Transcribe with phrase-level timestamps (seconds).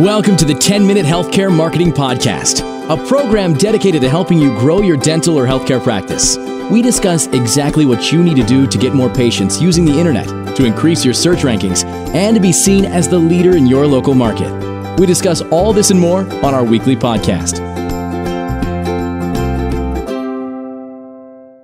[0.00, 4.80] Welcome to the 10 Minute Healthcare Marketing Podcast, a program dedicated to helping you grow
[4.80, 6.36] your dental or healthcare practice.
[6.70, 10.54] We discuss exactly what you need to do to get more patients using the internet,
[10.54, 11.84] to increase your search rankings,
[12.14, 14.52] and to be seen as the leader in your local market.
[15.00, 17.58] We discuss all this and more on our weekly podcast.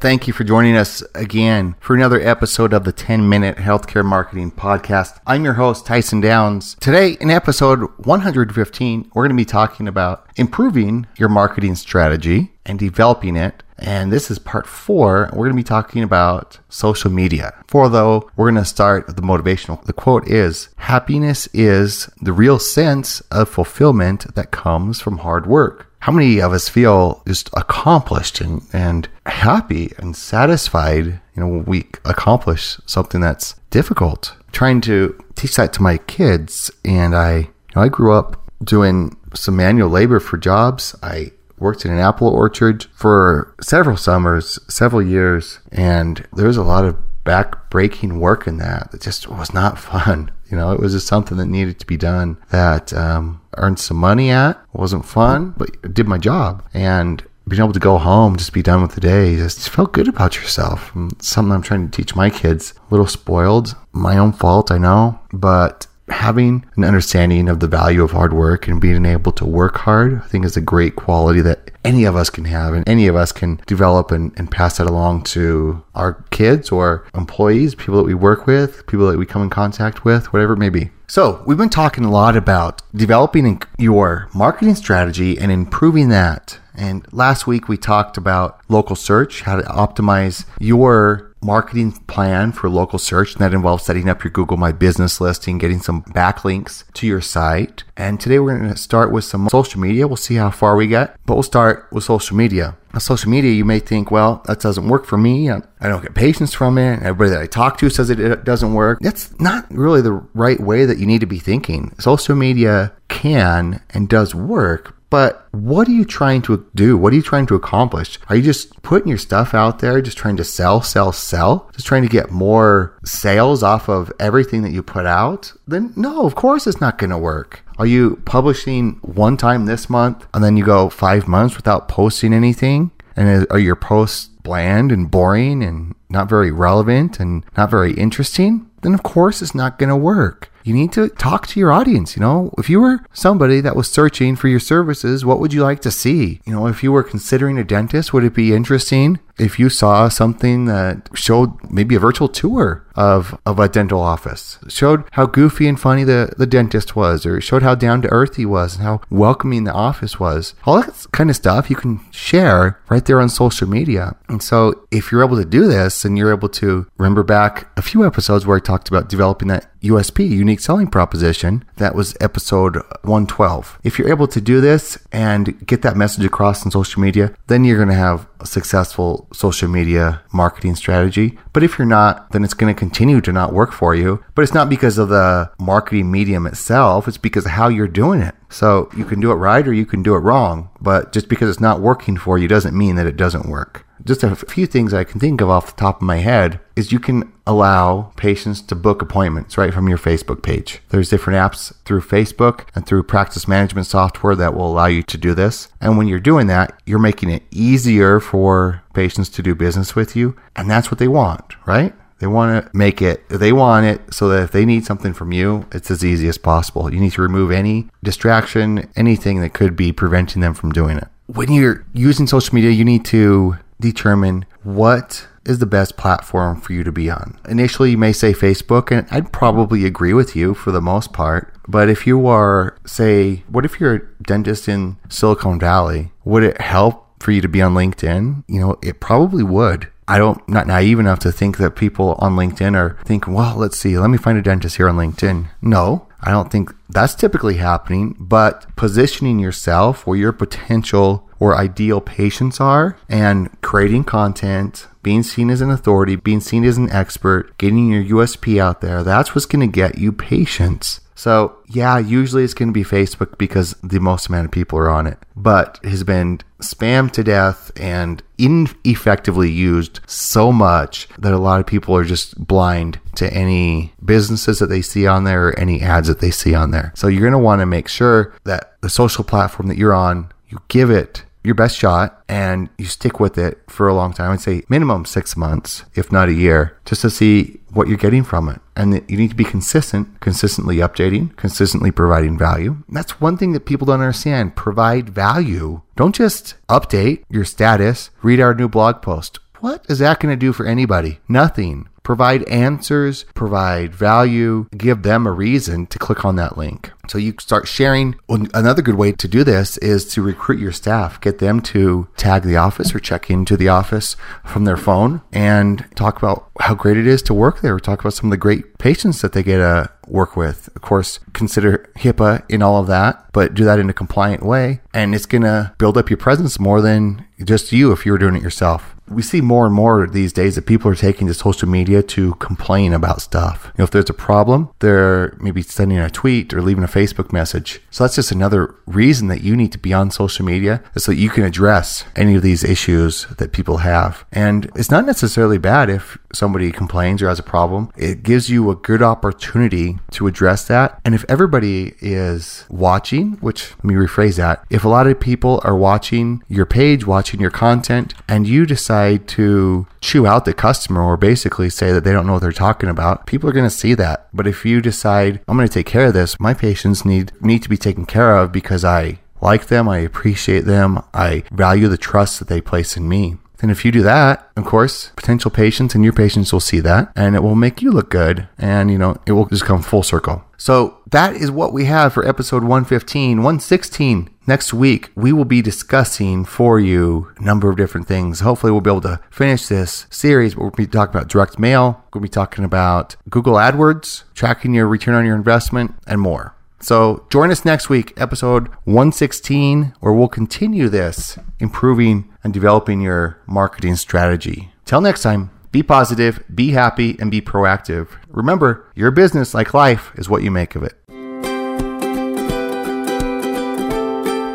[0.00, 4.52] Thank you for joining us again for another episode of the 10 Minute Healthcare Marketing
[4.52, 5.18] Podcast.
[5.26, 6.76] I'm your host, Tyson Downs.
[6.78, 12.78] Today, in episode 115, we're going to be talking about improving your marketing strategy and
[12.78, 13.64] developing it.
[13.76, 15.30] And this is part four.
[15.32, 17.52] We're going to be talking about social media.
[17.66, 19.82] For though, we're going to start with the motivational.
[19.84, 25.87] The quote is Happiness is the real sense of fulfillment that comes from hard work
[26.00, 31.64] how many of us feel just accomplished and, and happy and satisfied you know when
[31.64, 34.34] we accomplish something that's difficult?
[34.52, 39.16] Trying to teach that to my kids and i you know i grew up doing
[39.34, 40.94] some manual labor for jobs.
[41.02, 46.62] I worked in an apple orchard for several summers several years and there was a
[46.62, 50.80] lot of back breaking work in that that just was not fun you know, it
[50.80, 54.60] was just something that needed to be done that um, earned some money at.
[54.72, 56.64] Wasn't fun, but did my job.
[56.72, 60.08] And being able to go home, just be done with the day, just felt good
[60.08, 60.92] about yourself.
[61.20, 62.74] Something I'm trying to teach my kids.
[62.76, 65.86] A little spoiled, my own fault, I know, but
[66.18, 70.20] having an understanding of the value of hard work and being able to work hard,
[70.22, 73.14] I think is a great quality that any of us can have and any of
[73.14, 78.06] us can develop and, and pass that along to our kids or employees, people that
[78.06, 80.90] we work with, people that we come in contact with, whatever it may be.
[81.06, 86.58] So, we've been talking a lot about developing your marketing strategy and improving that.
[86.74, 92.68] And last week we talked about local search, how to optimize your marketing plan for
[92.68, 96.84] local search, and that involves setting up your Google My Business listing, getting some backlinks
[96.94, 97.84] to your site.
[97.96, 100.06] And today we're going to start with some social media.
[100.06, 102.76] We'll see how far we get, but we'll start with social media.
[102.92, 105.50] Now, social media, you may think, well, that doesn't work for me.
[105.50, 107.02] I don't get patients from it.
[107.02, 108.98] Everybody that I talk to says it doesn't work.
[109.00, 111.94] That's not really the right way that you need to be thinking.
[111.98, 116.96] Social media can and does work, but what are you trying to do?
[116.96, 118.18] What are you trying to accomplish?
[118.28, 121.70] Are you just putting your stuff out there, just trying to sell, sell, sell?
[121.72, 125.52] Just trying to get more sales off of everything that you put out?
[125.66, 127.64] Then no, of course it's not going to work.
[127.78, 132.34] Are you publishing one time this month and then you go five months without posting
[132.34, 132.90] anything?
[133.16, 138.70] And are your posts bland and boring and not very relevant and not very interesting?
[138.82, 142.14] Then of course it's not going to work you need to talk to your audience.
[142.14, 145.62] You know, if you were somebody that was searching for your services, what would you
[145.62, 146.40] like to see?
[146.44, 150.08] You know, if you were considering a dentist, would it be interesting if you saw
[150.08, 155.68] something that showed maybe a virtual tour of, of a dental office, showed how goofy
[155.68, 158.84] and funny the, the dentist was, or showed how down to earth he was and
[158.84, 160.54] how welcoming the office was.
[160.64, 164.16] All that kind of stuff you can share right there on social media.
[164.28, 167.82] And so if you're able to do this and you're able to remember back a
[167.82, 172.76] few episodes where I talked about developing that USP, unique selling proposition, that was episode
[173.02, 173.78] 112.
[173.84, 177.64] If you're able to do this and get that message across on social media, then
[177.64, 181.38] you're going to have a successful social media marketing strategy.
[181.52, 184.22] But if you're not, then it's going to continue to not work for you.
[184.34, 188.20] But it's not because of the marketing medium itself, it's because of how you're doing
[188.20, 188.34] it.
[188.50, 190.70] So you can do it right or you can do it wrong.
[190.80, 194.22] But just because it's not working for you doesn't mean that it doesn't work just
[194.22, 197.00] a few things I can think of off the top of my head is you
[197.00, 200.80] can allow patients to book appointments right from your Facebook page.
[200.90, 205.18] There's different apps through Facebook and through practice management software that will allow you to
[205.18, 205.68] do this.
[205.80, 210.14] And when you're doing that, you're making it easier for patients to do business with
[210.14, 210.36] you.
[210.56, 211.94] And that's what they want, right?
[212.18, 215.32] They want to make it, they want it so that if they need something from
[215.32, 216.92] you, it's as easy as possible.
[216.92, 221.06] You need to remove any distraction, anything that could be preventing them from doing it.
[221.26, 226.74] When you're using social media, you need to determine what is the best platform for
[226.74, 227.38] you to be on.
[227.48, 231.54] Initially, you may say Facebook, and I'd probably agree with you for the most part.
[231.66, 236.12] But if you are, say, what if you're a dentist in Silicon Valley?
[236.24, 238.44] Would it help for you to be on LinkedIn?
[238.46, 239.88] You know, it probably would.
[240.06, 243.78] I don't not naive enough to think that people on LinkedIn are thinking, well, let's
[243.78, 245.48] see, let me find a dentist here on LinkedIn.
[245.60, 252.00] No, I don't think that's typically happening, but positioning yourself or your potential or ideal
[252.00, 257.56] patients are and creating content, being seen as an authority, being seen as an expert,
[257.58, 261.00] getting your USP out there, that's what's going to get you patients.
[261.18, 264.88] So, yeah, usually it's going to be Facebook because the most amount of people are
[264.88, 271.38] on it, but has been spammed to death and ineffectively used so much that a
[271.38, 275.58] lot of people are just blind to any businesses that they see on there or
[275.58, 276.92] any ads that they see on there.
[276.94, 280.30] So, you're going to want to make sure that the social platform that you're on,
[280.48, 284.30] you give it your best shot and you stick with it for a long time.
[284.30, 288.22] I'd say minimum six months, if not a year, just to see what you're getting
[288.22, 288.60] from it.
[288.76, 292.84] And you need to be consistent, consistently updating, consistently providing value.
[292.90, 294.56] That's one thing that people don't understand.
[294.56, 295.80] Provide value.
[295.96, 299.40] Don't just update your status, read our new blog post.
[299.60, 301.18] What is that going to do for anybody?
[301.28, 306.90] Nothing provide answers, provide value, give them a reason to click on that link.
[307.08, 308.16] So you start sharing.
[308.28, 312.42] Another good way to do this is to recruit your staff, get them to tag
[312.42, 316.96] the office or check into the office from their phone and talk about how great
[316.96, 317.78] it is to work there.
[317.78, 320.68] Talk about some of the great patients that they get to work with.
[320.76, 324.80] Of course, consider HIPAA in all of that, but do that in a compliant way.
[324.92, 328.18] And it's going to build up your presence more than just you if you were
[328.18, 331.34] doing it yourself we see more and more these days that people are taking to
[331.34, 333.66] social media to complain about stuff.
[333.66, 337.32] You know, if there's a problem, they're maybe sending a tweet or leaving a Facebook
[337.32, 337.80] message.
[337.90, 341.12] So that's just another reason that you need to be on social media is so
[341.12, 344.24] that you can address any of these issues that people have.
[344.32, 347.90] And it's not necessarily bad if somebody complains or has a problem.
[347.96, 351.00] It gives you a good opportunity to address that.
[351.04, 355.60] And if everybody is watching, which let me rephrase that, if a lot of people
[355.64, 361.02] are watching your page, watching your content, and you decide to chew out the customer
[361.02, 363.70] or basically say that they don't know what they're talking about, people are going to
[363.70, 364.28] see that.
[364.32, 367.62] But if you decide, I'm going to take care of this, my patients need, need
[367.62, 371.96] to be taken care of because I like them, I appreciate them, I value the
[371.96, 373.36] trust that they place in me.
[373.58, 377.12] Then if you do that, of course, potential patients and your patients will see that
[377.16, 380.02] and it will make you look good and you know, it will just come full
[380.02, 380.44] circle.
[380.56, 384.30] So that is what we have for episode 115, 116.
[384.46, 388.40] Next week, we will be discussing for you a number of different things.
[388.40, 390.56] Hopefully, we'll be able to finish this series.
[390.56, 392.02] We'll be talking about direct mail.
[392.12, 396.54] We'll be talking about Google AdWords, tracking your return on your investment, and more.
[396.80, 403.40] So join us next week, episode 116, where we'll continue this improving and developing your
[403.46, 404.72] marketing strategy.
[404.84, 408.08] Till next time, be positive, be happy, and be proactive.
[408.28, 410.94] Remember, your business, like life, is what you make of it.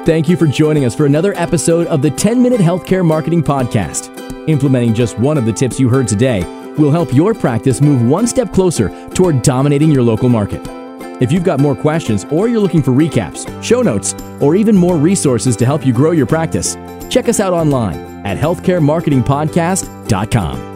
[0.05, 4.09] Thank you for joining us for another episode of the 10 Minute Healthcare Marketing Podcast.
[4.49, 6.43] Implementing just one of the tips you heard today
[6.77, 10.82] will help your practice move one step closer toward dominating your local market.
[11.19, 14.97] If you've got more questions or you're looking for recaps, show notes, or even more
[14.97, 16.75] resources to help you grow your practice,
[17.09, 20.72] check us out online at healthcaremarketingpodcast.com.